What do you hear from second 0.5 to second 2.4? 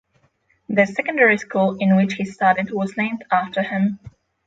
The secondary school in which he